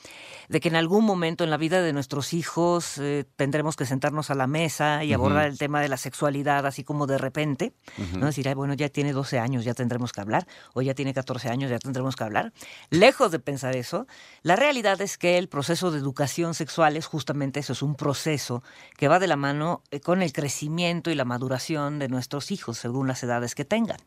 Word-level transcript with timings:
de 0.49 0.59
que 0.59 0.71
en 0.71 0.75
algún 0.75 1.05
momento 1.05 1.45
en 1.45 1.51
la 1.51 1.57
vida 1.57 1.83
de 1.83 1.93
nuestros 1.93 2.33
hijos 2.35 2.99
eh, 2.99 3.25
tendremos 3.37 3.77
que 3.77 3.87
sentarnos 3.87 4.29
a 4.31 4.35
la 4.35 4.49
mesa 4.49 5.05
y 5.05 5.13
abordar 5.13 5.47
el 5.47 5.57
tema 5.57 5.81
de 5.81 5.89
la 5.89 5.97
sexualidad 5.97 6.67
así 6.67 6.83
como 6.83 7.07
de 7.07 7.17
repente, 7.17 7.75
¿no? 8.19 8.27
Decir, 8.27 8.53
bueno, 8.57 8.75
ya 8.75 8.89
tiene 8.89 9.13
12 9.13 9.39
años, 9.39 9.65
ya 9.65 9.73
tendremos 9.73 10.11
que 10.11 10.21
hablar, 10.21 10.49
o 10.75 10.83
ya 10.83 10.93
tiene 10.93 11.15
14 11.15 11.49
años, 11.49 11.71
ya 11.71 11.79
tendremos 11.79 12.17
que 12.17 12.25
hablar. 12.25 12.53
Lejos 12.89 13.31
de 13.31 13.39
pensar 13.39 13.77
eso, 13.77 14.09
la 14.43 14.57
realidad 14.57 15.01
es 15.01 15.17
que 15.17 15.39
el 15.39 15.49
proceso 15.49 15.93
de 15.93 16.01
educación 16.01 16.55
sexual 16.55 16.97
es 16.97 17.07
justamente 17.07 17.61
eso, 17.61 17.73
es 17.73 17.83
un 17.83 17.95
proceso 17.95 18.65
que 18.97 19.07
va 19.07 19.21
de 19.21 19.29
la 19.29 19.37
mano 19.37 19.85
eh, 19.93 20.01
con 20.01 20.23
el 20.23 20.33
crecimiento 20.33 21.13
y 21.13 21.15
la 21.15 21.25
maduración 21.25 22.01
de 22.01 22.09
nuestros 22.09 22.51
hijos 22.51 22.79
según 22.79 23.07
las 23.07 23.23
edades 23.23 23.55
que 23.55 23.65
tengan. 23.65 23.99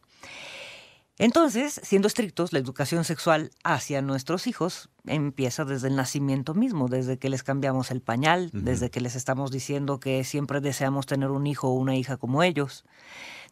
Entonces, 1.20 1.80
siendo 1.84 2.08
estrictos, 2.08 2.54
la 2.54 2.60
educación 2.60 3.04
sexual 3.04 3.52
hacia 3.64 4.02
nuestros 4.02 4.48
hijos 4.48 4.90
empieza 5.06 5.64
desde 5.64 5.88
el 5.88 5.96
nacimiento 5.96 6.56
mismo, 6.56 6.88
desde 6.88 7.20
que 7.20 7.30
les 7.30 7.44
cambiamos 7.44 7.92
el 7.92 8.02
pañal, 8.02 8.50
desde 8.52 8.90
que 8.90 9.00
les 9.00 9.16
estamos 9.16 9.52
diciendo 9.52 10.00
que 10.00 10.24
siempre 10.24 10.60
deseamos 10.60 11.06
tener 11.06 11.30
un 11.30 11.46
hijo 11.46 11.70
o 11.70 11.74
una 11.74 11.96
hija 11.96 12.18
como 12.18 12.42
ellos, 12.42 12.84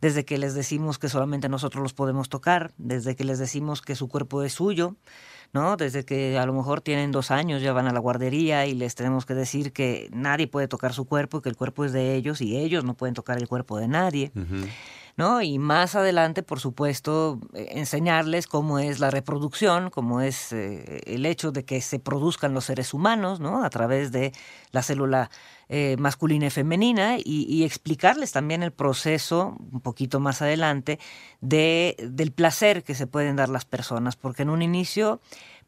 desde 0.02 0.26
que 0.26 0.40
les 0.40 0.56
decimos 0.56 0.98
que 0.98 1.08
solamente 1.08 1.50
nosotros 1.50 1.84
los 1.84 1.94
podemos 1.94 2.30
tocar, 2.30 2.74
desde 2.78 3.16
que 3.16 3.26
les 3.26 3.38
decimos 3.38 3.82
que 3.82 3.96
su 3.96 4.08
cuerpo 4.08 4.42
es 4.42 4.54
suyo, 4.54 4.96
¿no? 5.54 5.78
Desde 5.78 6.04
que 6.04 6.40
a 6.40 6.46
lo 6.48 6.54
mejor 6.54 6.82
tienen 6.82 7.12
dos 7.12 7.30
años, 7.30 7.62
ya 7.62 7.74
van 7.74 7.88
a 7.88 7.94
la 7.94 8.00
guardería 8.00 8.66
y 8.66 8.74
les 8.74 8.96
tenemos 8.96 9.28
que 9.28 9.36
decir 9.36 9.72
que 9.72 10.10
nadie 10.12 10.48
puede 10.48 10.68
tocar 10.68 10.94
su 10.94 11.06
cuerpo, 11.06 11.44
que 11.44 11.50
el 11.50 11.56
cuerpo 11.56 11.86
es 11.86 11.94
de 11.94 12.16
ellos 12.16 12.42
y 12.42 12.58
ellos 12.58 12.84
no 12.84 12.96
pueden 12.96 13.14
tocar 13.14 13.38
el 13.38 13.48
cuerpo 13.48 13.78
de 13.78 13.88
nadie. 13.88 14.32
Y 15.42 15.60
más 15.60 15.96
adelante, 15.96 16.42
por 16.42 16.60
supuesto, 16.60 17.40
eh, 17.54 17.68
enseñarles 17.72 18.48
cómo 18.48 18.80
es 18.80 19.00
la 19.00 19.12
reproducción, 19.12 19.90
cómo 19.90 20.22
es 20.22 20.52
eh, 20.52 21.02
el 21.06 21.26
hecho 21.26 21.52
de 21.52 21.64
que 21.64 21.80
se 21.82 22.00
produzcan 22.00 22.54
los 22.54 22.66
seres 22.66 22.94
humanos, 22.94 23.40
¿no? 23.40 23.64
A 23.64 23.70
través 23.70 24.12
de 24.12 24.32
la 24.72 24.82
célula 24.82 25.30
eh, 25.70 25.96
masculina 26.00 26.48
y 26.48 26.50
femenina 26.50 27.18
y, 27.24 27.64
explicarles 27.64 28.32
también 28.32 28.64
el 28.64 28.72
proceso, 28.72 29.56
un 29.72 29.82
poquito 29.82 30.20
más 30.20 30.42
adelante, 30.42 31.00
de, 31.40 31.96
del 32.10 32.32
placer 32.32 32.84
que 32.84 32.96
se 32.96 33.08
pueden 33.08 33.36
dar 33.36 33.50
las 33.50 33.66
personas, 33.66 34.16
porque 34.16 34.42
en 34.42 34.50
un 34.50 34.62
inicio 34.62 35.22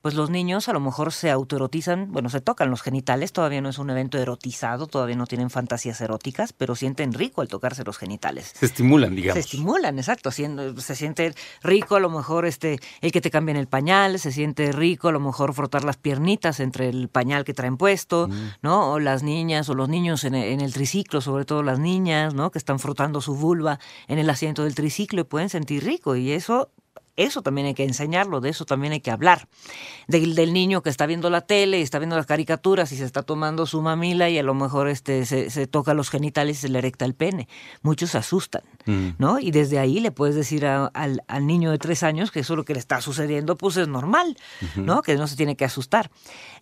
pues 0.04 0.16
los 0.16 0.30
niños 0.30 0.68
a 0.68 0.74
lo 0.74 0.82
mejor 0.82 1.14
se 1.14 1.32
autoerotizan, 1.32 2.12
bueno, 2.12 2.28
se 2.28 2.42
tocan 2.42 2.70
los 2.70 2.82
genitales, 2.82 3.32
todavía 3.32 3.62
no 3.62 3.70
es 3.70 3.80
un 3.80 3.90
evento 3.90 4.18
erotizado, 4.18 4.88
todavía 4.88 5.16
no 5.16 5.28
tienen 5.28 5.50
fantasías 5.50 6.02
eróticas, 6.02 6.52
pero 6.52 6.76
sienten 6.76 7.14
rico 7.14 7.40
al 7.40 7.48
tocarse 7.48 7.86
los 7.86 7.98
genitales. 7.98 8.52
Se 8.54 8.66
estimulan, 8.66 9.16
digamos. 9.16 9.36
Se 9.36 9.40
estimulan, 9.40 9.98
exacto, 9.98 10.30
se 10.30 10.96
siente 10.98 11.34
rico 11.62 11.96
a 11.96 12.02
lo 12.02 12.10
mejor 12.10 12.46
este 12.46 12.80
el 13.00 13.14
que 13.14 13.22
te 13.22 13.32
cambien 13.32 13.56
el 13.56 13.68
pañal, 13.68 14.20
se 14.20 14.34
siente 14.34 14.74
rico 14.74 15.08
a 15.08 15.14
lo 15.14 15.22
mejor 15.22 15.54
frotar 15.54 15.86
las 15.86 15.96
piernitas 15.96 16.60
entre 16.60 16.90
el 16.90 17.08
pañal 17.08 17.46
que 17.46 17.54
traen 17.54 17.78
puesto, 17.78 18.28
mm. 18.28 18.34
¿no? 18.62 18.92
O 18.92 19.00
las 19.00 19.24
niñas 19.24 19.70
o 19.70 19.74
los 19.74 19.88
niños 19.88 20.26
en 20.26 20.36
el, 20.36 20.44
en 20.50 20.60
el, 20.60 20.74
triciclo, 20.74 21.22
sobre 21.22 21.46
todo 21.46 21.64
las 21.64 21.80
niñas, 21.80 22.34
¿no? 22.34 22.52
Que 22.52 22.58
están 22.58 22.80
frotando 22.80 23.22
su 23.22 23.36
vulva 23.36 23.80
en 24.10 24.20
el 24.20 24.30
asiento 24.30 24.66
del 24.66 24.76
triciclo 24.76 25.22
y 25.22 25.24
pueden 25.24 25.48
sentir 25.48 25.86
rico 25.86 26.18
y 26.18 26.32
eso 26.32 26.72
eso 27.16 27.42
también 27.42 27.68
hay 27.68 27.74
que 27.74 27.84
enseñarlo, 27.84 28.42
de 28.42 28.50
eso 28.50 28.66
también 28.66 28.94
hay 28.94 29.00
que 29.00 29.12
hablar. 29.12 29.48
Del, 30.08 30.36
del, 30.36 30.54
niño 30.54 30.82
que 30.82 30.90
está 30.90 31.06
viendo 31.06 31.30
la 31.30 31.42
tele 31.42 31.80
y 31.80 31.82
está 31.82 32.00
viendo 32.00 32.16
las 32.16 32.26
caricaturas 32.26 32.92
y 32.92 32.98
se 32.98 33.06
está 33.06 33.24
tomando 33.24 33.66
su 33.66 33.82
mamila 33.82 34.30
y 34.30 34.38
a 34.38 34.44
lo 34.44 34.54
mejor 34.54 34.88
este, 34.88 35.26
se, 35.26 35.68
toca 35.68 35.94
los 35.94 36.10
genitales 36.10 36.58
y 36.58 36.62
se 36.62 36.70
le 36.70 36.80
erecta 36.80 37.06
el 37.06 37.14
pene. 37.14 37.48
Muchos 37.82 38.12
se 38.12 38.18
asustan, 38.18 38.64
mm. 38.86 39.10
¿no? 39.18 39.40
Y 39.40 39.52
desde 39.52 39.80
ahí 39.80 40.00
le 40.00 40.12
puedes 40.12 40.36
decir 40.36 40.66
al, 40.66 40.92
al, 40.94 41.48
niño 41.48 41.72
de 41.72 41.78
tres 41.78 42.04
años 42.04 42.32
que 42.32 42.42
eso 42.42 42.56
lo 42.56 42.66
que 42.66 42.74
le 42.74 42.80
está 42.80 43.02
sucediendo 43.02 43.58
pues 43.58 43.78
es 43.78 43.88
normal, 43.88 44.38
¿no? 44.76 45.02
Que 45.02 45.16
no 45.16 45.28
se 45.28 45.36
tiene 45.36 45.56
que 45.56 45.66
asustar. 45.66 46.10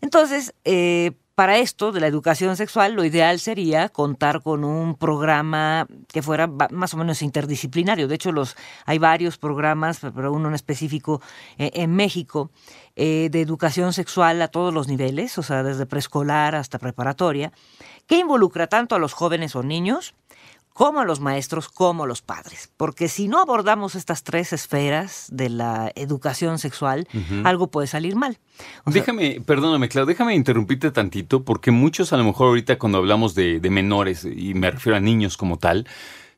Entonces, 0.01 0.53
eh, 0.65 1.13
para 1.41 1.57
esto 1.57 1.91
de 1.91 1.99
la 1.99 2.05
educación 2.05 2.55
sexual, 2.55 2.93
lo 2.93 3.03
ideal 3.03 3.39
sería 3.39 3.89
contar 3.89 4.43
con 4.43 4.63
un 4.63 4.93
programa 4.93 5.87
que 6.07 6.21
fuera 6.21 6.45
más 6.45 6.93
o 6.93 6.97
menos 6.97 7.23
interdisciplinario. 7.23 8.07
De 8.07 8.13
hecho, 8.13 8.29
hay 8.85 8.99
varios 8.99 9.39
programas, 9.39 10.01
pero 10.13 10.31
uno 10.31 10.49
en 10.49 10.53
específico 10.53 11.19
eh, 11.57 11.71
en 11.73 11.95
México, 11.95 12.51
eh, 12.95 13.29
de 13.31 13.41
educación 13.41 13.91
sexual 13.91 14.39
a 14.43 14.49
todos 14.49 14.71
los 14.71 14.87
niveles, 14.87 15.35
o 15.39 15.41
sea, 15.41 15.63
desde 15.63 15.87
preescolar 15.87 16.53
hasta 16.53 16.77
preparatoria, 16.77 17.51
que 18.05 18.19
involucra 18.19 18.67
tanto 18.67 18.93
a 18.93 18.99
los 18.99 19.13
jóvenes 19.13 19.55
o 19.55 19.63
niños 19.63 20.13
como 20.73 21.03
los 21.03 21.19
maestros, 21.19 21.69
como 21.69 22.05
los 22.05 22.21
padres. 22.21 22.71
Porque 22.77 23.07
si 23.07 23.27
no 23.27 23.39
abordamos 23.39 23.95
estas 23.95 24.23
tres 24.23 24.53
esferas 24.53 25.27
de 25.31 25.49
la 25.49 25.91
educación 25.95 26.59
sexual, 26.59 27.07
algo 27.43 27.67
puede 27.67 27.87
salir 27.87 28.15
mal. 28.15 28.37
déjame, 28.85 29.41
perdóname, 29.45 29.89
Claudio, 29.89 30.07
déjame 30.07 30.35
interrumpirte 30.35 30.91
tantito, 30.91 31.43
porque 31.43 31.71
muchos 31.71 32.13
a 32.13 32.17
lo 32.17 32.23
mejor 32.23 32.47
ahorita 32.47 32.77
cuando 32.79 32.99
hablamos 32.99 33.35
de, 33.35 33.59
menores, 33.69 34.25
y 34.25 34.53
me 34.53 34.71
refiero 34.71 34.97
a 34.97 34.99
niños 34.99 35.37
como 35.37 35.57
tal, 35.57 35.87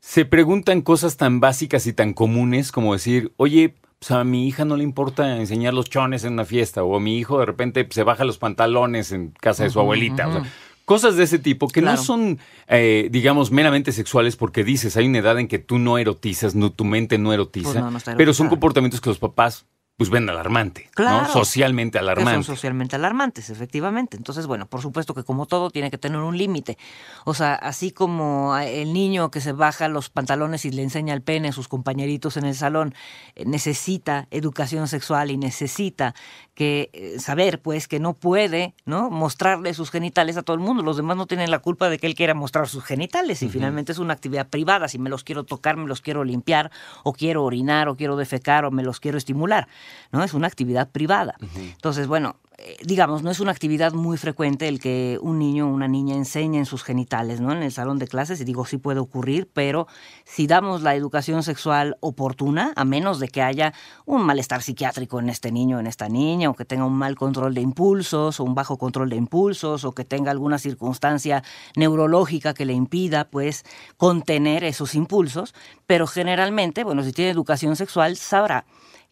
se 0.00 0.24
preguntan 0.24 0.82
cosas 0.82 1.16
tan 1.16 1.40
básicas 1.40 1.86
y 1.86 1.92
tan 1.92 2.12
comunes 2.12 2.72
como 2.72 2.92
decir, 2.92 3.32
oye, 3.36 3.74
pues 3.98 4.10
a 4.10 4.22
mi 4.24 4.46
hija 4.46 4.64
no 4.64 4.76
le 4.76 4.84
importa 4.84 5.38
enseñar 5.38 5.72
los 5.72 5.88
chones 5.88 6.24
en 6.24 6.34
una 6.34 6.44
fiesta, 6.44 6.84
o 6.84 6.96
a 6.96 7.00
mi 7.00 7.16
hijo 7.16 7.38
de 7.38 7.46
repente 7.46 7.86
se 7.90 8.02
baja 8.02 8.24
los 8.24 8.38
pantalones 8.38 9.12
en 9.12 9.30
casa 9.30 9.64
de 9.64 9.70
su 9.70 9.80
abuelita. 9.80 10.28
O 10.28 10.32
sea, 10.32 10.42
Cosas 10.84 11.16
de 11.16 11.24
ese 11.24 11.38
tipo 11.38 11.68
que 11.68 11.80
no 11.80 11.96
son, 11.96 12.38
eh, 12.68 13.08
digamos, 13.10 13.50
meramente 13.50 13.90
sexuales 13.92 14.36
porque 14.36 14.64
dices, 14.64 14.96
hay 14.96 15.06
una 15.06 15.18
edad 15.18 15.38
en 15.38 15.48
que 15.48 15.58
tú 15.58 15.78
no 15.78 15.96
erotizas, 15.96 16.54
no, 16.54 16.70
tu 16.70 16.84
mente 16.84 17.16
no 17.16 17.32
erotiza, 17.32 17.90
pues 17.90 18.04
pero 18.16 18.34
son 18.34 18.48
comportamientos 18.48 19.00
que 19.00 19.08
los 19.08 19.18
papás 19.18 19.64
pues 19.96 20.10
ven 20.10 20.28
alarmante, 20.28 20.90
¿no? 20.98 21.28
Socialmente 21.28 22.00
alarmante. 22.00 22.32
son 22.32 22.42
socialmente 22.42 22.96
alarmantes, 22.96 23.48
efectivamente. 23.48 24.16
Entonces, 24.16 24.48
bueno, 24.48 24.66
por 24.66 24.82
supuesto 24.82 25.14
que 25.14 25.22
como 25.22 25.46
todo 25.46 25.70
tiene 25.70 25.88
que 25.88 25.98
tener 25.98 26.18
un 26.18 26.36
límite. 26.36 26.78
O 27.24 27.32
sea, 27.32 27.54
así 27.54 27.92
como 27.92 28.56
el 28.58 28.92
niño 28.92 29.30
que 29.30 29.40
se 29.40 29.52
baja 29.52 29.86
los 29.86 30.10
pantalones 30.10 30.64
y 30.64 30.72
le 30.72 30.82
enseña 30.82 31.14
el 31.14 31.22
pene 31.22 31.48
a 31.48 31.52
sus 31.52 31.68
compañeritos 31.68 32.36
en 32.36 32.44
el 32.44 32.56
salón, 32.56 32.92
eh, 33.36 33.44
necesita 33.46 34.26
educación 34.32 34.88
sexual 34.88 35.30
y 35.30 35.36
necesita 35.36 36.16
que 36.54 36.90
eh, 36.92 37.20
saber, 37.20 37.62
pues, 37.62 37.86
que 37.86 38.00
no 38.00 38.14
puede, 38.14 38.74
¿no? 38.86 39.10
Mostrarle 39.10 39.74
sus 39.74 39.92
genitales 39.92 40.36
a 40.36 40.42
todo 40.42 40.54
el 40.54 40.60
mundo. 40.60 40.82
Los 40.82 40.96
demás 40.96 41.16
no 41.16 41.26
tienen 41.26 41.52
la 41.52 41.60
culpa 41.60 41.88
de 41.88 41.98
que 41.98 42.08
él 42.08 42.16
quiera 42.16 42.34
mostrar 42.34 42.68
sus 42.68 42.82
genitales 42.82 43.44
y 43.44 43.48
finalmente 43.48 43.92
es 43.92 43.98
una 43.98 44.14
actividad 44.14 44.48
privada. 44.48 44.88
Si 44.88 44.98
me 44.98 45.08
los 45.08 45.22
quiero 45.22 45.44
tocar, 45.44 45.76
me 45.76 45.86
los 45.86 46.00
quiero 46.00 46.24
limpiar, 46.24 46.72
o 47.04 47.12
quiero 47.12 47.44
orinar, 47.44 47.88
o 47.88 47.96
quiero 47.96 48.16
defecar, 48.16 48.64
o 48.64 48.72
me 48.72 48.82
los 48.82 48.98
quiero 48.98 49.18
estimular. 49.18 49.68
¿No? 50.12 50.22
Es 50.22 50.34
una 50.34 50.46
actividad 50.46 50.90
privada. 50.90 51.34
Entonces, 51.56 52.06
bueno, 52.06 52.36
eh, 52.56 52.76
digamos, 52.84 53.24
no 53.24 53.32
es 53.32 53.40
una 53.40 53.50
actividad 53.50 53.94
muy 53.94 54.16
frecuente 54.16 54.68
el 54.68 54.78
que 54.78 55.18
un 55.20 55.40
niño 55.40 55.66
o 55.66 55.72
una 55.72 55.88
niña 55.88 56.14
enseñen 56.14 56.66
sus 56.66 56.84
genitales, 56.84 57.40
¿no? 57.40 57.50
En 57.50 57.64
el 57.64 57.72
salón 57.72 57.98
de 57.98 58.06
clases, 58.06 58.40
y 58.40 58.44
digo, 58.44 58.64
sí 58.64 58.78
puede 58.78 59.00
ocurrir, 59.00 59.50
pero 59.52 59.88
si 60.24 60.46
damos 60.46 60.82
la 60.82 60.94
educación 60.94 61.42
sexual 61.42 61.96
oportuna, 61.98 62.72
a 62.76 62.84
menos 62.84 63.18
de 63.18 63.26
que 63.26 63.42
haya 63.42 63.74
un 64.06 64.22
malestar 64.22 64.62
psiquiátrico 64.62 65.18
en 65.18 65.30
este 65.30 65.50
niño 65.50 65.78
o 65.78 65.80
en 65.80 65.88
esta 65.88 66.08
niña, 66.08 66.48
o 66.48 66.54
que 66.54 66.64
tenga 66.64 66.84
un 66.84 66.96
mal 66.96 67.16
control 67.16 67.54
de 67.54 67.60
impulsos, 67.60 68.38
o 68.38 68.44
un 68.44 68.54
bajo 68.54 68.78
control 68.78 69.10
de 69.10 69.16
impulsos, 69.16 69.84
o 69.84 69.92
que 69.92 70.04
tenga 70.04 70.30
alguna 70.30 70.58
circunstancia 70.58 71.42
neurológica 71.74 72.54
que 72.54 72.66
le 72.66 72.72
impida, 72.72 73.24
pues, 73.24 73.64
contener 73.96 74.62
esos 74.62 74.94
impulsos, 74.94 75.54
pero 75.88 76.06
generalmente, 76.06 76.84
bueno, 76.84 77.02
si 77.02 77.12
tiene 77.12 77.32
educación 77.32 77.74
sexual, 77.74 78.16
sabrá 78.16 78.64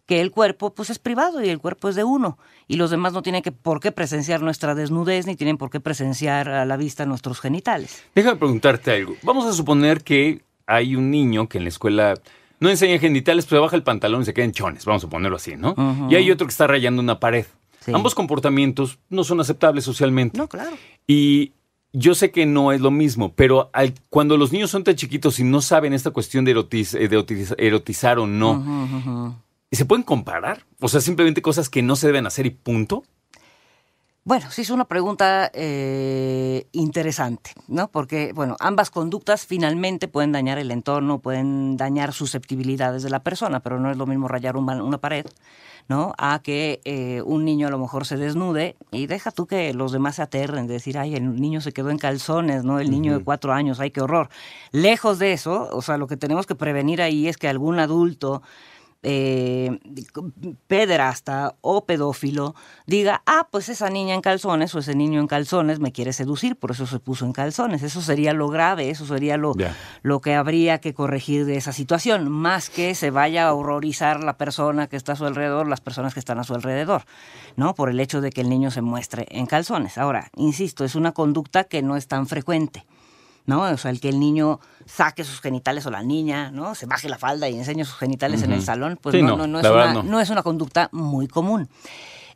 que 0.07 0.21
el 0.21 0.31
cuerpo 0.31 0.75
pues 0.75 0.91
es 0.91 0.99
privado 0.99 1.43
y 1.43 1.49
el 1.49 1.59
cuerpo 1.59 1.89
es 1.89 1.95
de 1.95 2.05
uno 2.05 2.39
y 2.69 2.77
los 2.77 2.91
demás 2.91 3.13
no 3.13 3.23
tienen 3.23 3.43
que, 3.43 3.53
por 3.53 3.81
qué 3.81 3.93
presenciar 3.93 4.43
nuestra 4.43 4.75
desnudez 4.75 5.27
ni 5.27 5.37
tienen 5.37 5.57
por 5.57 5.71
qué 5.71 5.81
presenciar 5.81 6.49
a 6.49 6.65
la 6.65 6.77
vista 6.77 7.07
nuestros 7.07 7.41
genitales. 7.41 8.03
Déjame 8.15 8.37
preguntarte 8.37 8.93
algo. 8.93 9.15
Vamos 9.23 9.47
a 9.47 9.53
suponer 9.53 10.03
que 10.03 10.43
hay 10.67 10.97
un 10.97 11.11
niño 11.11 11.49
que 11.49 11.59
en 11.59 11.65
la 11.65 11.69
escuela 11.69 12.15
no 12.61 12.71
enseña 12.71 12.99
genitales, 12.99 13.47
pero 13.47 13.63
baja 13.63 13.77
el 13.77 13.83
pantalón 13.83 14.23
y 14.23 14.25
se 14.25 14.35
queda 14.35 14.45
en 14.45 14.53
chones, 14.53 14.85
vamos 14.85 15.03
a 15.05 15.09
ponerlo 15.09 15.37
así, 15.37 15.57
¿no? 15.57 15.75
Y 16.09 16.15
hay 16.15 16.31
otro 16.31 16.47
que 16.47 16.53
está 16.53 16.67
rayando 16.67 17.03
una 17.03 17.19
pared. 17.19 17.45
Ambos 17.93 18.15
comportamientos 18.15 18.99
no 19.11 19.25
son 19.25 19.41
aceptables 19.41 19.83
socialmente. 19.85 20.39
No, 20.39 20.47
claro. 20.47 20.71
Y 21.07 21.53
yo 21.93 22.15
sé 22.15 22.31
que 22.31 22.47
no 22.47 22.73
es 22.73 22.81
lo 22.81 22.91
mismo, 22.91 23.33
pero 23.35 23.71
cuando 24.09 24.37
los 24.37 24.53
niños 24.53 24.71
son 24.71 24.85
tan 24.85 24.95
chiquitos 24.95 25.41
y 25.41 25.45
no 25.45 25.61
saben 25.61 25.93
esta 25.93 26.11
cuestión 26.11 26.45
de, 26.45 26.55
de 26.55 27.55
erotizar 27.59 28.19
o 28.19 28.27
no, 28.27 29.42
¿Y 29.73 29.77
se 29.77 29.87
pueden 29.87 30.03
comparar? 30.03 30.67
O 30.81 30.89
sea, 30.89 31.01
simplemente 31.01 31.41
cosas 31.41 31.71
que 31.71 31.81
no 31.81 31.97
se 31.97 32.07
deben 32.07 32.27
hacer 32.27 32.45
y 32.45 32.51
punto. 32.51 33.05
Bueno, 34.23 34.51
sí 34.51 34.61
es 34.61 34.69
una 34.71 34.85
pregunta 34.85 35.51
eh, 35.55 36.67
interesante, 36.73 37.53
¿no? 37.69 37.89
Porque, 37.89 38.35
bueno, 38.35 38.55
ambas 38.61 38.91
conductas 38.91 39.47
finalmente 39.47 40.09
pueden 40.09 40.31
dañar 40.31 40.59
el 40.59 40.71
entorno, 40.71 41.21
pueden 41.21 41.79
dañar 41.79 42.13
susceptibilidades 42.13 43.03
de 43.03 43.09
la 43.09 43.23
persona, 43.23 43.61
pero 43.61 43.81
no 43.81 43.91
es 43.91 43.97
lo 43.97 44.07
mismo 44.07 44.29
rayar 44.29 44.59
una 44.59 44.99
pared, 44.99 45.25
¿no? 45.89 46.13
A 46.19 46.41
que 46.43 46.83
eh, 46.85 47.23
un 47.25 47.47
niño 47.47 47.67
a 47.67 47.71
lo 47.71 47.79
mejor 47.79 48.05
se 48.05 48.19
desnude 48.19 48.77
y 48.91 49.07
deja 49.07 49.31
tú 49.31 49.47
que 49.47 49.73
los 49.73 49.91
demás 49.91 50.17
se 50.17 50.23
aterren, 50.23 50.67
de 50.67 50.75
decir, 50.75 50.99
ay, 50.99 51.17
el 51.17 51.41
niño 51.41 51.63
se 51.63 51.73
quedó 51.73 51.89
en 51.89 51.99
calzones, 51.99 52.63
¿no? 52.63 52.79
El 52.79 52.91
niño 52.91 53.17
de 53.17 53.25
cuatro 53.25 53.55
años, 53.55 53.81
ay, 53.81 53.91
qué 53.91 54.03
horror. 54.03 54.29
Lejos 54.71 55.19
de 55.19 55.33
eso, 55.33 55.71
o 55.73 55.81
sea, 55.81 55.97
lo 55.97 56.09
que 56.09 56.19
tenemos 56.19 56.47
que 56.47 56.55
prevenir 56.55 57.01
ahí 57.01 57.27
es 57.27 57.39
que 57.39 57.49
algún 57.49 57.79
adulto 57.79 58.43
eh, 59.03 59.79
pederasta 60.69 61.57
o 61.61 61.85
pedófilo 61.85 62.55
diga, 62.87 63.23
ah, 63.27 63.49
pues 63.51 63.69
esa 63.69 63.91
niña 63.91 64.15
en 64.15 64.21
calzones 64.21 64.75
o 64.75 64.79
ese 64.79 64.95
niño 64.95 65.21
en 65.21 65.27
calzones 65.27 65.81
me 65.81 65.93
quiere 65.93 66.13
seducir, 66.13 66.57
por 66.57 66.71
eso 66.71 66.87
se 66.87 67.01
puso 67.01 67.25
en 67.25 67.33
calzones. 67.33 67.83
Eso 67.83 68.01
sería 68.01 68.33
lo 68.33 68.49
grave, 68.49 68.91
eso 68.91 69.07
sería 69.07 69.37
lo, 69.37 69.55
lo 70.03 70.21
que 70.21 70.35
habría 70.35 70.81
que 70.81 70.95
corregir 70.95 71.45
de 71.45 71.57
esa 71.57 71.73
situación, 71.73 72.31
más 72.31 72.71
que 72.71 72.95
se 72.95 73.11
vaya 73.11 73.49
a 73.49 73.55
horrorizar 73.55 74.23
la 74.23 74.37
persona 74.37 74.87
que 74.87 74.97
está 74.97 75.13
a 75.13 75.17
su 75.17 75.25
alrededor, 75.25 75.69
las 75.69 75.81
personas 75.81 76.15
que 76.15 76.21
están 76.21 76.39
a 76.39 76.45
su 76.45 76.55
alrededor, 76.55 77.03
¿no? 77.57 77.75
Por 77.75 77.91
el 77.91 78.01
hecho 78.01 78.21
de 78.21 78.31
que 78.31 78.41
el 78.41 78.49
niño 78.49 78.71
se 78.71 78.83
muestre 78.83 79.27
en 79.31 79.47
calzones. 79.47 79.99
Ahora, 79.99 80.31
insisto, 80.37 80.85
es 80.85 80.95
una 80.95 81.13
conducta 81.13 81.65
que 81.65 81.83
no 81.83 81.97
es 81.97 82.07
tan 82.07 82.27
frecuente. 82.27 82.87
¿No? 83.47 83.63
O 83.63 83.77
sea, 83.77 83.91
el 83.91 84.01
que 84.01 84.09
el 84.09 84.21
niño 84.21 84.61
saque 84.87 85.25
sus 85.25 85.41
genitales 85.41 85.87
o 85.87 85.91
la 85.91 86.03
niña, 86.03 86.51
¿no? 86.51 86.75
Se 86.75 86.87
baje 86.87 87.09
la 87.09 87.19
falda 87.19 87.49
y 87.49 87.57
enseñe 87.57 87.85
sus 87.85 87.97
genitales 87.97 88.43
en 88.43 88.53
el 88.53 88.63
salón, 88.63 88.99
pues 89.01 89.15
no, 89.23 89.37
no, 89.37 89.47
no, 89.47 89.61
es 89.61 89.67
una, 89.67 90.03
no. 90.03 90.21
es 90.21 90.31
una 90.31 90.43
conducta 90.43 90.89
muy 90.93 91.29
común. 91.29 91.69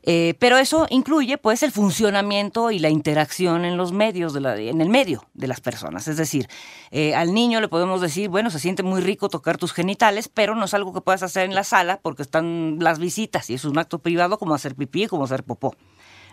Eh, 0.09 0.35
pero 0.39 0.57
eso 0.57 0.87
incluye 0.89 1.37
pues 1.37 1.65
el 1.65 1.73
funcionamiento 1.73 2.71
y 2.71 2.79
la 2.79 2.89
interacción 2.91 3.65
en 3.65 3.77
los 3.77 3.91
medios, 3.91 4.33
de 4.33 4.41
la, 4.41 4.57
en 4.57 4.81
el 4.81 4.89
medio 4.89 5.25
de 5.35 5.49
las 5.49 5.61
personas. 5.61 6.07
Es 6.07 6.17
decir, 6.17 6.49
eh, 6.93 7.17
al 7.17 7.35
niño 7.35 7.61
le 7.61 7.67
podemos 7.67 8.01
decir, 8.01 8.29
bueno, 8.29 8.51
se 8.51 8.61
siente 8.61 8.85
muy 8.85 9.01
rico 9.01 9.29
tocar 9.29 9.59
tus 9.59 9.73
genitales, 9.73 10.29
pero 10.29 10.55
no 10.55 10.67
es 10.67 10.75
algo 10.75 10.95
que 10.95 11.01
puedas 11.01 11.25
hacer 11.25 11.45
en 11.45 11.57
la 11.57 11.65
sala 11.65 11.99
porque 12.01 12.23
están 12.23 12.79
las 12.81 13.01
visitas 13.01 13.51
y 13.51 13.55
es 13.55 13.65
un 13.65 13.77
acto 13.79 13.99
privado 13.99 14.39
como 14.39 14.55
hacer 14.55 14.77
pipí, 14.77 15.09
como 15.09 15.25
hacer 15.25 15.43
popó. 15.43 15.75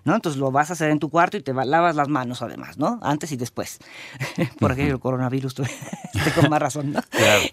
¿No? 0.04 0.16
Entonces 0.16 0.40
lo 0.40 0.52
vas 0.52 0.70
a 0.70 0.74
hacer 0.74 0.90
en 0.90 1.00
tu 1.00 1.10
cuarto 1.10 1.38
y 1.38 1.42
te 1.42 1.54
lavas 1.54 1.96
las 1.96 2.08
manos 2.08 2.42
además, 2.42 2.78
¿no? 2.78 3.00
Antes 3.02 3.32
y 3.32 3.38
después. 3.38 3.80
Por 4.60 4.72
aquello 4.72 4.94
el 4.94 5.00
coronavirus, 5.00 5.56
con 6.36 6.50
más 6.50 6.60
razón, 6.60 6.92
¿no? 6.92 7.02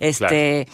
este, 0.00 0.66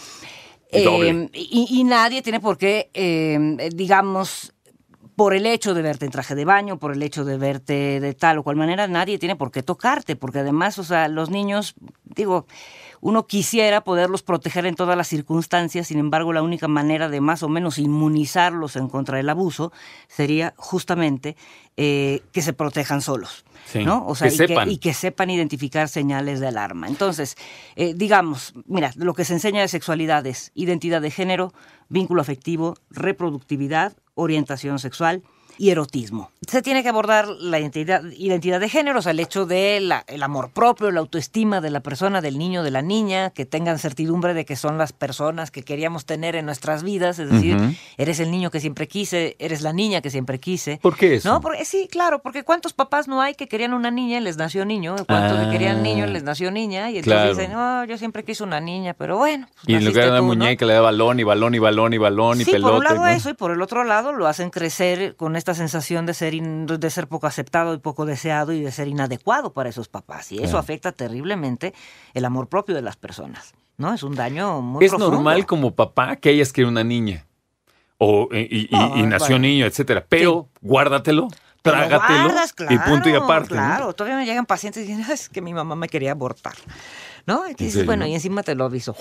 em, 0.70 1.28
y, 1.32 1.84
nadie 1.84 2.22
tiene 2.22 2.40
por 2.40 2.58
qué, 2.58 2.90
em, 2.92 3.56
digamos, 3.74 4.52
por 5.16 5.32
el 5.32 5.46
hecho 5.46 5.72
de 5.72 5.82
verte 5.82 6.04
en 6.04 6.10
traje 6.10 6.34
de 6.34 6.44
baño, 6.44 6.78
por 6.78 6.92
el 6.92 7.02
hecho 7.02 7.24
de 7.24 7.38
verte 7.38 8.00
de 8.00 8.14
tal 8.14 8.38
o 8.38 8.42
cual 8.42 8.56
manera, 8.56 8.86
nadie 8.86 9.18
tiene 9.18 9.34
por 9.34 9.50
qué 9.50 9.62
tocarte, 9.62 10.14
porque 10.14 10.40
además, 10.40 10.78
o 10.78 10.84
sea, 10.84 11.08
los 11.08 11.30
niños, 11.30 11.74
digo, 12.04 12.46
uno 13.06 13.28
quisiera 13.28 13.84
poderlos 13.84 14.24
proteger 14.24 14.66
en 14.66 14.74
todas 14.74 14.96
las 14.96 15.06
circunstancias, 15.06 15.86
sin 15.86 16.00
embargo, 16.00 16.32
la 16.32 16.42
única 16.42 16.66
manera 16.66 17.08
de 17.08 17.20
más 17.20 17.44
o 17.44 17.48
menos 17.48 17.78
inmunizarlos 17.78 18.74
en 18.74 18.88
contra 18.88 19.18
del 19.18 19.28
abuso 19.28 19.70
sería 20.08 20.54
justamente 20.56 21.36
eh, 21.76 22.22
que 22.32 22.42
se 22.42 22.52
protejan 22.52 23.00
solos. 23.00 23.44
¿no? 23.76 24.04
O 24.08 24.16
sea, 24.16 24.26
y, 24.66 24.78
Que, 24.78 24.92
sepan 24.92 25.30
identificar 25.30 25.88
señales 25.88 26.40
de 26.40 26.48
alarma. 26.48 26.88
Entonces, 26.88 27.36
eh, 27.76 27.94
digamos, 27.94 28.54
mira, 28.66 28.90
lo 28.96 29.14
que 29.14 29.24
se 29.24 29.34
enseña 29.34 29.60
de 29.60 29.68
sexualidad 29.68 30.26
es 30.26 30.50
identidad 30.56 31.00
de 31.00 31.12
género, 31.12 31.52
vínculo 31.88 32.22
afectivo, 32.22 32.74
reproductividad, 32.90 33.92
orientación 34.16 34.80
sexual, 34.80 35.22
y 35.58 35.70
erotismo. 35.70 36.30
Se 36.46 36.62
tiene 36.62 36.82
que 36.82 36.88
abordar 36.88 37.28
la 37.28 37.58
identidad, 37.58 38.02
identidad 38.16 38.60
de 38.60 38.68
género, 38.68 38.98
o 38.98 39.02
sea, 39.02 39.12
el 39.12 39.20
hecho 39.20 39.46
del 39.46 39.92
el 40.06 40.22
amor 40.22 40.50
propio, 40.50 40.90
la 40.90 41.00
autoestima 41.00 41.60
de 41.60 41.70
la 41.70 41.80
persona, 41.80 42.20
del 42.20 42.38
niño, 42.38 42.62
de 42.62 42.70
la 42.70 42.82
niña, 42.82 43.30
que 43.30 43.44
tengan 43.44 43.78
certidumbre 43.78 44.34
de 44.34 44.44
que 44.44 44.56
son 44.56 44.78
las 44.78 44.92
personas 44.92 45.50
que 45.50 45.62
queríamos 45.62 46.06
tener 46.06 46.36
en 46.36 46.46
nuestras 46.46 46.82
vidas, 46.82 47.18
es 47.18 47.30
decir, 47.30 47.56
eres 47.96 48.20
el 48.20 48.30
niño 48.30 48.50
que 48.50 48.60
siempre 48.60 48.88
quise, 48.88 49.36
eres 49.38 49.62
la 49.62 49.72
niña 49.72 50.00
que 50.00 50.10
siempre 50.10 50.38
quise. 50.38 50.78
¿Por 50.82 50.96
qué 50.96 51.16
eso? 51.16 51.28
No, 51.28 51.40
porque, 51.40 51.64
sí, 51.64 51.88
claro, 51.90 52.20
porque 52.20 52.42
cuántos 52.44 52.72
papás 52.72 53.08
no 53.08 53.20
hay 53.20 53.34
que 53.34 53.48
querían 53.48 53.74
una 53.74 53.90
niña 53.90 54.18
y 54.18 54.20
les 54.20 54.36
nació 54.36 54.64
niño, 54.64 54.96
cuántos 55.06 55.44
que 55.44 55.50
querían 55.50 55.82
niño 55.82 56.06
y 56.06 56.10
les 56.10 56.22
nació 56.22 56.50
niña, 56.50 56.90
y 56.90 56.98
entonces 56.98 57.36
dicen, 57.36 57.52
no, 57.52 57.84
yo 57.84 57.98
siempre 57.98 58.24
quise 58.24 58.44
una 58.44 58.60
niña, 58.60 58.94
pero 58.94 59.16
bueno. 59.16 59.48
Pues 59.54 59.68
y 59.68 59.74
en 59.74 59.84
lugar 59.84 60.04
de 60.04 60.10
una 60.12 60.22
muñeca 60.22 60.66
le 60.66 60.74
da 60.74 60.80
balón 60.80 61.20
y 61.20 61.24
balón 61.24 61.54
y 61.54 61.58
balón 61.58 61.92
y 61.92 61.98
balón 61.98 62.40
y 62.40 62.44
sí, 62.44 62.52
pelota. 62.52 62.72
por 62.72 62.78
un 62.78 62.84
lado 62.84 63.06
eso, 63.08 63.30
y 63.30 63.34
por 63.34 63.50
el 63.50 63.62
otro 63.62 63.84
lado 63.84 64.12
lo 64.12 64.26
hacen 64.26 64.50
crecer 64.50 65.16
con 65.16 65.36
esta 65.36 65.54
sensación 65.54 66.06
de 66.06 66.14
ser 66.14 66.35
de 66.40 66.90
ser 66.90 67.08
poco 67.08 67.26
aceptado 67.26 67.74
y 67.74 67.78
poco 67.78 68.06
deseado 68.06 68.52
y 68.52 68.60
de 68.60 68.72
ser 68.72 68.88
inadecuado 68.88 69.52
para 69.52 69.68
esos 69.68 69.88
papás. 69.88 70.32
Y 70.32 70.42
eso 70.42 70.58
afecta 70.58 70.92
terriblemente 70.92 71.74
el 72.14 72.24
amor 72.24 72.48
propio 72.48 72.74
de 72.74 72.82
las 72.82 72.96
personas. 72.96 73.54
¿No? 73.78 73.92
Es 73.92 74.02
un 74.02 74.14
daño 74.14 74.62
muy 74.62 74.84
Es 74.84 74.98
normal 74.98 75.44
como 75.44 75.74
papá 75.74 76.16
que 76.16 76.30
hayas 76.30 76.52
querido 76.52 76.70
una 76.70 76.84
niña. 76.84 77.26
O, 77.98 78.28
y, 78.32 78.68
nació 79.06 79.38
niño, 79.38 79.66
etcétera. 79.66 80.04
Pero 80.08 80.48
guárdatelo 80.60 81.28
trágatelo 81.70 82.34
y 82.70 82.78
punto 82.78 83.08
y 83.08 83.14
aparte. 83.14 83.48
Claro, 83.48 83.92
todavía 83.92 84.18
me 84.18 84.26
llegan 84.26 84.46
pacientes 84.46 84.84
y 84.84 84.94
dicen, 84.94 85.10
es 85.10 85.28
que 85.28 85.40
mi 85.40 85.54
mamá 85.54 85.74
me 85.76 85.88
quería 85.88 86.12
abortar. 86.12 86.54
¿No? 87.26 87.48
Y 87.48 87.54
dices, 87.54 87.84
bueno, 87.84 88.06
y 88.06 88.14
encima 88.14 88.42
te 88.42 88.54
lo 88.54 88.64
aviso. 88.64 88.94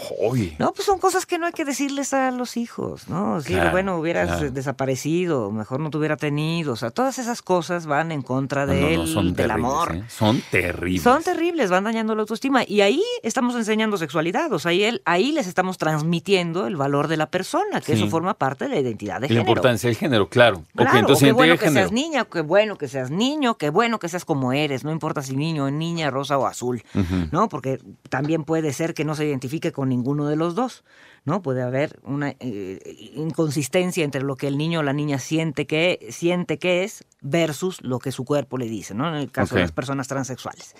No, 0.57 0.73
pues 0.73 0.85
son 0.85 0.99
cosas 0.99 1.25
que 1.25 1.37
no 1.37 1.45
hay 1.45 1.53
que 1.53 1.63
decirles 1.63 2.13
a 2.13 2.31
los 2.31 2.57
hijos, 2.57 3.07
¿no? 3.07 3.39
Sí, 3.41 3.55
bueno, 3.71 3.97
hubieras 3.97 4.53
desaparecido, 4.53 5.51
mejor 5.51 5.79
no 5.79 5.91
te 5.91 5.97
hubiera 5.97 6.17
tenido, 6.17 6.73
o 6.73 6.75
sea, 6.75 6.89
todas 6.89 7.19
esas 7.19 7.41
cosas 7.41 7.85
van 7.85 8.11
en 8.11 8.23
contra 8.23 8.65
de 8.65 8.95
él, 8.95 9.35
del 9.35 9.51
amor. 9.51 9.95
¿eh? 9.95 10.03
Son 10.07 10.41
terribles. 10.49 11.03
Son 11.03 11.21
terribles, 11.21 11.69
van 11.69 11.83
dañando 11.83 12.15
la 12.15 12.21
autoestima. 12.21 12.63
Y 12.67 12.81
ahí 12.81 13.03
estamos 13.21 13.55
enseñando 13.55 13.97
sexualidad, 13.97 14.51
o 14.51 14.59
sea, 14.59 14.71
ahí, 14.71 14.99
ahí 15.05 15.31
les 15.31 15.47
estamos 15.47 15.77
transmitiendo 15.77 16.65
el 16.65 16.75
valor 16.75 17.07
de 17.07 17.17
la 17.17 17.27
persona, 17.27 17.79
que 17.81 17.93
eso 17.93 18.07
forma 18.07 18.33
parte 18.33 18.65
de 18.65 18.71
la 18.71 18.79
identidad 18.79 19.21
de 19.21 19.27
género. 19.27 19.43
La 19.43 19.49
importancia 19.49 19.87
del 19.87 19.97
género, 19.97 20.29
claro. 20.29 20.63
claro 20.75 20.97
entonces, 20.97 21.27
qué 21.27 21.31
bueno 21.31 21.57
que 21.57 21.69
seas 21.69 21.91
niña, 21.91 22.25
qué 22.25 22.41
bueno 22.41 22.77
que 22.77 22.87
seas 22.87 23.11
niño, 23.11 23.57
qué 23.57 23.69
bueno 23.69 23.99
que 23.99 24.09
seas 24.09 24.25
como 24.25 24.51
eres, 24.51 24.83
no 24.83 24.91
importa 24.91 25.21
si 25.21 25.35
niño, 25.35 25.69
niña, 25.69 26.09
rosa 26.09 26.37
o 26.37 26.47
azul, 26.47 26.83
¿no? 27.31 27.49
Porque 27.49 27.79
también 28.15 28.45
puede 28.45 28.71
ser 28.71 28.93
que 28.93 29.03
no 29.03 29.13
se 29.13 29.25
identifique 29.25 29.73
con 29.73 29.89
ninguno 29.89 30.27
de 30.27 30.37
los 30.37 30.55
dos, 30.55 30.85
¿no? 31.25 31.41
Puede 31.41 31.61
haber 31.61 31.99
una 32.01 32.29
eh, 32.39 33.11
inconsistencia 33.13 34.05
entre 34.05 34.21
lo 34.21 34.37
que 34.37 34.47
el 34.47 34.57
niño 34.57 34.79
o 34.79 34.83
la 34.83 34.93
niña 34.93 35.19
siente 35.19 35.67
que, 35.67 36.07
siente 36.11 36.57
que 36.57 36.85
es 36.85 37.03
versus 37.19 37.81
lo 37.81 37.99
que 37.99 38.13
su 38.13 38.23
cuerpo 38.23 38.57
le 38.57 38.67
dice, 38.67 38.93
¿no? 38.93 39.09
En 39.09 39.15
el 39.15 39.33
caso 39.33 39.55
de 39.55 39.61
las 39.63 39.73
personas 39.73 40.07
transexuales. 40.07 40.75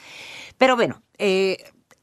Pero 0.57 0.77
bueno, 0.77 1.01
eh, 1.17 1.57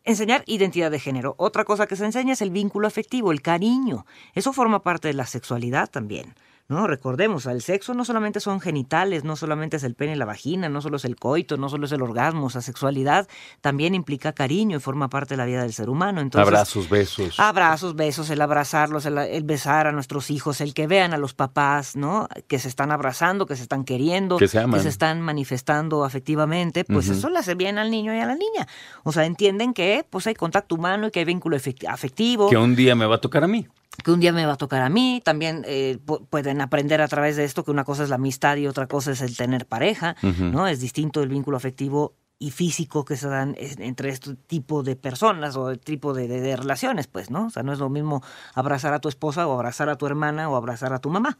enseñar 0.04 0.44
identidad 0.46 0.90
de 0.90 1.00
género. 1.00 1.34
Otra 1.38 1.64
cosa 1.64 1.86
que 1.86 1.96
se 1.96 2.04
enseña 2.04 2.34
es 2.34 2.42
el 2.42 2.50
vínculo 2.50 2.86
afectivo, 2.86 3.32
el 3.32 3.40
cariño. 3.40 4.04
Eso 4.34 4.52
forma 4.52 4.82
parte 4.82 5.08
de 5.08 5.14
la 5.14 5.24
sexualidad 5.24 5.88
también. 5.88 6.34
¿No? 6.68 6.86
Recordemos, 6.86 7.46
el 7.46 7.62
sexo 7.62 7.94
no 7.94 8.04
solamente 8.04 8.40
son 8.40 8.60
genitales, 8.60 9.24
no 9.24 9.36
solamente 9.36 9.76
es 9.76 9.84
el 9.84 9.94
pene 9.94 10.12
y 10.12 10.16
la 10.16 10.24
vagina, 10.24 10.68
no 10.68 10.80
solo 10.80 10.96
es 10.96 11.04
el 11.04 11.16
coito, 11.16 11.56
no 11.56 11.68
solo 11.68 11.86
es 11.86 11.92
el 11.92 12.02
orgasmo, 12.02 12.48
la 12.52 12.60
sexualidad 12.60 13.28
también 13.60 13.94
implica 13.94 14.32
cariño 14.32 14.76
y 14.76 14.80
forma 14.80 15.08
parte 15.08 15.34
de 15.34 15.38
la 15.38 15.44
vida 15.44 15.62
del 15.62 15.72
ser 15.72 15.90
humano. 15.90 16.20
Entonces, 16.20 16.46
abrazos, 16.46 16.88
besos. 16.88 17.38
Abrazos, 17.38 17.94
besos, 17.94 18.30
el 18.30 18.40
abrazarlos, 18.40 19.06
el, 19.06 19.44
besar 19.44 19.86
a 19.86 19.92
nuestros 19.92 20.30
hijos, 20.30 20.60
el 20.60 20.74
que 20.74 20.86
vean 20.86 21.12
a 21.12 21.18
los 21.18 21.34
papás, 21.34 21.96
¿no? 21.96 22.28
Que 22.48 22.58
se 22.58 22.68
están 22.68 22.90
abrazando, 22.90 23.46
que 23.46 23.56
se 23.56 23.62
están 23.62 23.84
queriendo, 23.84 24.38
que 24.38 24.48
se, 24.48 24.88
están 24.88 25.20
manifestando 25.20 26.04
afectivamente, 26.04 26.84
pues 26.84 27.08
eso 27.08 27.28
le 27.28 27.38
hace 27.38 27.54
bien 27.54 27.78
al 27.78 27.90
niño 27.90 28.14
y 28.14 28.18
a 28.18 28.26
la 28.26 28.34
niña. 28.34 28.66
O 29.02 29.12
sea, 29.12 29.24
entienden 29.26 29.74
que 29.74 30.06
pues 30.08 30.26
hay 30.26 30.34
contacto 30.34 30.74
humano 30.74 31.08
y 31.08 31.10
que 31.10 31.20
hay 31.20 31.24
vínculo 31.24 31.56
afectivo. 31.56 32.48
Que 32.48 32.56
un 32.56 32.74
día 32.74 32.94
me 32.94 33.06
va 33.06 33.16
a 33.16 33.20
tocar 33.20 33.44
a 33.44 33.48
mí 33.48 33.66
que 34.02 34.10
un 34.10 34.20
día 34.20 34.32
me 34.32 34.46
va 34.46 34.54
a 34.54 34.56
tocar 34.56 34.82
a 34.82 34.88
mí, 34.88 35.20
también 35.24 35.64
eh, 35.66 35.98
pueden 36.30 36.60
aprender 36.60 37.00
a 37.00 37.08
través 37.08 37.36
de 37.36 37.44
esto 37.44 37.64
que 37.64 37.70
una 37.70 37.84
cosa 37.84 38.02
es 38.02 38.08
la 38.08 38.16
amistad 38.16 38.56
y 38.56 38.66
otra 38.66 38.86
cosa 38.86 39.12
es 39.12 39.20
el 39.20 39.36
tener 39.36 39.66
pareja, 39.66 40.16
¿no? 40.22 40.66
Es 40.66 40.80
distinto 40.80 41.22
el 41.22 41.28
vínculo 41.28 41.56
afectivo 41.56 42.14
y 42.38 42.50
físico 42.50 43.04
que 43.04 43.16
se 43.16 43.28
dan 43.28 43.54
entre 43.58 44.08
este 44.08 44.34
tipo 44.34 44.82
de 44.82 44.96
personas 44.96 45.54
o 45.56 45.70
este 45.70 45.84
tipo 45.84 46.12
de, 46.12 46.56
relaciones, 46.56 47.06
pues, 47.06 47.30
¿no? 47.30 47.46
O 47.46 47.50
sea, 47.50 47.62
no 47.62 47.72
es 47.72 47.78
lo 47.78 47.88
mismo 47.88 48.22
abrazar 48.54 48.92
a 48.94 48.98
tu 48.98 49.08
esposa 49.08 49.46
o 49.46 49.52
abrazar 49.52 49.88
a 49.88 49.96
tu 49.96 50.06
hermana 50.06 50.48
o 50.48 50.56
abrazar 50.56 50.92
a 50.92 50.98
tu 50.98 51.08
mamá. 51.08 51.38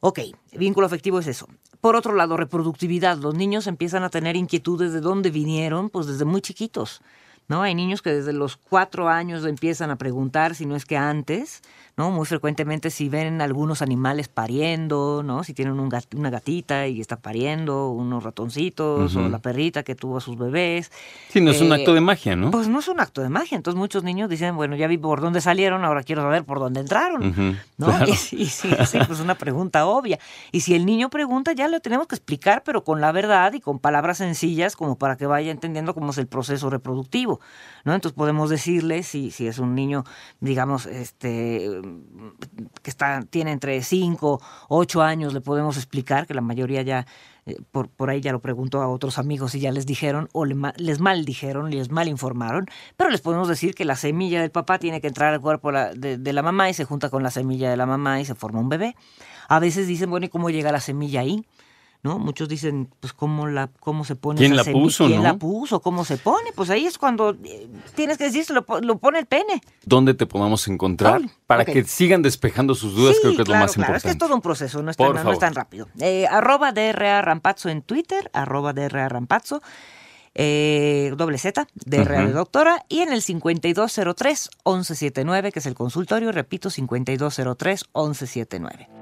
Ok, 0.00 0.18
vínculo 0.58 0.88
afectivo 0.88 1.20
es 1.20 1.28
eso. 1.28 1.46
Por 1.80 1.94
otro 1.94 2.14
lado, 2.14 2.36
reproductividad. 2.36 3.18
Los 3.18 3.36
niños 3.36 3.68
empiezan 3.68 4.02
a 4.02 4.10
tener 4.10 4.34
inquietudes 4.34 4.92
de 4.92 5.00
dónde 5.00 5.30
vinieron, 5.30 5.90
pues 5.90 6.06
desde 6.06 6.24
muy 6.24 6.40
chiquitos. 6.40 7.02
¿No? 7.48 7.62
Hay 7.62 7.74
niños 7.74 8.02
que 8.02 8.12
desde 8.12 8.32
los 8.32 8.56
cuatro 8.56 9.08
años 9.08 9.44
empiezan 9.44 9.90
a 9.90 9.96
preguntar, 9.96 10.54
si 10.54 10.66
no 10.66 10.76
es 10.76 10.84
que 10.84 10.96
antes, 10.96 11.62
¿no? 11.96 12.10
Muy 12.10 12.26
frecuentemente 12.26 12.90
si 12.90 13.08
ven 13.08 13.40
algunos 13.40 13.82
animales 13.82 14.28
pariendo, 14.28 15.22
¿no? 15.24 15.44
Si 15.44 15.52
tienen 15.52 15.78
una 15.78 16.30
gatita 16.30 16.86
y 16.86 17.00
está 17.00 17.16
pariendo, 17.16 17.90
unos 17.90 18.24
ratoncitos, 18.24 19.14
o 19.16 19.28
la 19.28 19.38
perrita 19.38 19.82
que 19.82 19.94
tuvo 19.94 20.16
a 20.16 20.20
sus 20.20 20.38
bebés. 20.38 20.90
Sí, 21.28 21.40
no 21.40 21.50
es 21.50 21.60
un 21.60 21.72
acto 21.72 21.92
de 21.94 22.00
magia, 22.00 22.34
¿no? 22.34 22.50
Pues 22.50 22.68
no 22.68 22.78
es 22.80 22.88
un 22.88 23.00
acto 23.00 23.20
de 23.20 23.28
magia. 23.28 23.56
Entonces 23.56 23.78
muchos 23.78 24.04
niños 24.04 24.30
dicen, 24.30 24.56
bueno, 24.56 24.74
ya 24.76 24.86
vi 24.86 24.96
por 24.96 25.20
dónde 25.20 25.40
salieron, 25.40 25.84
ahora 25.84 26.02
quiero 26.02 26.22
saber 26.22 26.44
por 26.44 26.58
dónde 26.58 26.80
entraron, 26.80 27.58
¿no? 27.76 27.92
Y, 28.02 28.46
sí, 28.46 28.46
sí, 28.46 28.98
pues 29.06 29.20
una 29.20 29.34
pregunta 29.34 29.86
obvia. 29.86 30.18
Y 30.50 30.60
si 30.60 30.74
el 30.74 30.86
niño 30.86 31.10
pregunta, 31.10 31.52
ya 31.52 31.68
lo 31.68 31.80
tenemos 31.80 32.06
que 32.06 32.14
explicar, 32.14 32.62
pero 32.64 32.84
con 32.84 33.00
la 33.00 33.12
verdad 33.12 33.52
y 33.52 33.60
con 33.60 33.78
palabras 33.78 34.18
sencillas, 34.18 34.76
como 34.76 34.96
para 34.96 35.16
que 35.16 35.26
vaya 35.26 35.50
entendiendo 35.50 35.94
cómo 35.94 36.10
es 36.10 36.18
el 36.18 36.26
proceso 36.26 36.70
reproductivo, 36.70 37.40
¿no? 37.84 37.94
Entonces 37.94 38.16
podemos 38.16 38.50
decirle, 38.50 39.02
si, 39.02 39.30
si 39.30 39.46
es 39.46 39.58
un 39.58 39.74
niño, 39.74 40.04
digamos, 40.40 40.86
este 40.86 41.81
que 42.82 42.90
está, 42.90 43.22
tiene 43.22 43.52
entre 43.52 43.82
5, 43.82 44.40
8 44.68 45.02
años, 45.02 45.34
le 45.34 45.40
podemos 45.40 45.76
explicar, 45.76 46.26
que 46.26 46.34
la 46.34 46.40
mayoría 46.40 46.82
ya, 46.82 47.06
eh, 47.46 47.56
por, 47.70 47.88
por 47.88 48.10
ahí 48.10 48.20
ya 48.20 48.32
lo 48.32 48.40
preguntó 48.40 48.82
a 48.82 48.88
otros 48.88 49.18
amigos 49.18 49.54
y 49.54 49.60
ya 49.60 49.72
les 49.72 49.86
dijeron, 49.86 50.28
o 50.32 50.44
les 50.44 51.00
mal 51.00 51.24
dijeron, 51.24 51.70
les 51.70 51.90
mal 51.90 52.08
informaron, 52.08 52.66
pero 52.96 53.10
les 53.10 53.20
podemos 53.20 53.48
decir 53.48 53.74
que 53.74 53.84
la 53.84 53.96
semilla 53.96 54.40
del 54.40 54.50
papá 54.50 54.78
tiene 54.78 55.00
que 55.00 55.08
entrar 55.08 55.32
al 55.32 55.40
cuerpo 55.40 55.72
de, 55.72 56.18
de 56.18 56.32
la 56.32 56.42
mamá 56.42 56.70
y 56.70 56.74
se 56.74 56.84
junta 56.84 57.10
con 57.10 57.22
la 57.22 57.30
semilla 57.30 57.70
de 57.70 57.76
la 57.76 57.86
mamá 57.86 58.20
y 58.20 58.24
se 58.24 58.34
forma 58.34 58.60
un 58.60 58.68
bebé. 58.68 58.96
A 59.48 59.58
veces 59.58 59.86
dicen, 59.86 60.10
bueno, 60.10 60.26
¿y 60.26 60.28
cómo 60.28 60.50
llega 60.50 60.72
la 60.72 60.80
semilla 60.80 61.20
ahí? 61.20 61.44
¿No? 62.02 62.18
Muchos 62.18 62.48
dicen, 62.48 62.88
pues, 62.98 63.12
¿cómo, 63.12 63.46
la, 63.46 63.68
cómo 63.78 64.04
se 64.04 64.16
pone 64.16 64.38
¿Quién 64.38 64.56
la 64.56 64.64
puso, 64.64 65.06
¿Quién 65.06 65.22
la 65.22 65.36
puso? 65.36 65.80
¿Cómo 65.80 66.04
se 66.04 66.16
pone? 66.16 66.50
Pues 66.52 66.68
ahí 66.70 66.86
es 66.86 66.98
cuando 66.98 67.36
eh, 67.44 67.68
tienes 67.94 68.18
que 68.18 68.24
decir, 68.24 68.44
lo, 68.50 68.66
lo 68.80 68.98
pone 68.98 69.20
el 69.20 69.26
pene. 69.26 69.62
¿Dónde 69.84 70.14
te 70.14 70.26
podamos 70.26 70.66
encontrar? 70.66 71.22
Para 71.46 71.64
que 71.64 71.84
sigan 71.84 72.22
despejando 72.22 72.74
sus 72.74 72.96
dudas, 72.96 73.18
creo 73.20 73.36
que 73.36 73.42
es 73.42 73.48
lo 73.48 73.54
más 73.54 73.74
claro, 73.74 73.92
importante. 73.92 73.98
Es 73.98 74.02
que 74.02 74.10
es 74.10 74.18
todo 74.18 74.34
un 74.34 74.42
proceso, 74.42 74.82
no 74.82 74.90
es, 74.90 74.96
tan, 74.96 75.14
no 75.14 75.32
es 75.32 75.38
tan 75.38 75.54
rápido. 75.54 75.86
Eh, 76.00 76.26
arroba 76.26 76.72
DRA 76.72 77.22
Rampazzo 77.22 77.68
en 77.68 77.82
Twitter, 77.82 78.28
arroba 78.32 78.72
DRA 78.72 79.08
Rampazzo. 79.08 79.62
Eh, 80.34 81.12
doble 81.16 81.36
Z, 81.36 81.68
DRA 81.74 82.24
de 82.24 82.32
doctora, 82.32 82.86
y 82.88 83.00
en 83.00 83.12
el 83.12 83.20
5203-1179, 83.20 85.52
que 85.52 85.58
es 85.58 85.66
el 85.66 85.74
consultorio, 85.74 86.32
repito, 86.32 86.70
5203-1179. 86.70 89.01